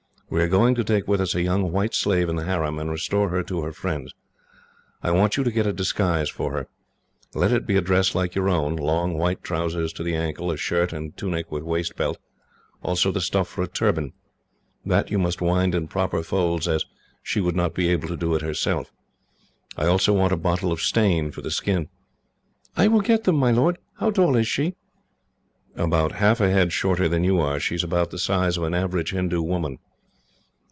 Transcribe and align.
We 0.33 0.39
are 0.41 0.47
going 0.47 0.75
to 0.75 0.83
take 0.85 1.09
with 1.09 1.19
us 1.19 1.35
a 1.35 1.41
young 1.41 1.73
white 1.73 1.93
slave 1.93 2.29
in 2.29 2.37
the 2.37 2.45
harem, 2.45 2.79
and 2.79 2.89
restore 2.89 3.27
her 3.31 3.43
to 3.43 3.63
her 3.63 3.73
friends. 3.73 4.13
I 5.03 5.11
want 5.11 5.35
you 5.35 5.43
to 5.43 5.51
get 5.51 5.67
a 5.67 5.73
disguise 5.73 6.29
for 6.29 6.53
her. 6.53 6.69
Let 7.35 7.51
it 7.51 7.67
be 7.67 7.75
a 7.75 7.81
dress 7.81 8.15
like 8.15 8.33
your 8.33 8.47
own 8.47 8.77
long 8.77 9.17
white 9.17 9.43
trousers 9.43 9.91
to 9.91 10.03
the 10.03 10.15
ankle, 10.15 10.49
a 10.49 10.55
shirt 10.55 10.93
and 10.93 11.17
tunic 11.17 11.51
with 11.51 11.63
waist 11.63 11.97
belt, 11.97 12.17
also 12.81 13.11
the 13.11 13.19
stuff 13.19 13.49
for 13.49 13.61
a 13.61 13.67
turban. 13.67 14.13
That 14.85 15.11
you 15.11 15.19
must 15.19 15.41
wind 15.41 15.75
in 15.75 15.89
proper 15.89 16.23
folds, 16.23 16.65
as 16.65 16.85
she 17.21 17.41
would 17.41 17.57
not 17.57 17.73
be 17.73 17.89
able 17.89 18.07
to 18.07 18.15
do 18.15 18.33
it 18.33 18.41
herself. 18.41 18.89
I 19.75 19.85
also 19.87 20.13
want 20.13 20.31
a 20.31 20.37
bottle 20.37 20.71
of 20.71 20.79
stain 20.81 21.31
for 21.31 21.41
the 21.41 21.51
skin." 21.51 21.89
"I 22.77 22.87
will 22.87 23.01
get 23.01 23.25
them, 23.25 23.35
my 23.35 23.51
lord. 23.51 23.79
How 23.97 24.11
tall 24.11 24.37
is 24.37 24.47
she?" 24.47 24.75
"About 25.75 26.13
half 26.13 26.39
a 26.39 26.49
head 26.49 26.71
shorter 26.71 27.09
than 27.09 27.25
you 27.25 27.41
are. 27.41 27.59
She 27.59 27.75
is 27.75 27.83
about 27.83 28.11
the 28.11 28.17
size 28.17 28.55
of 28.55 28.63
an 28.63 28.73
average 28.73 29.11
Hindoo 29.11 29.41
woman." 29.41 29.79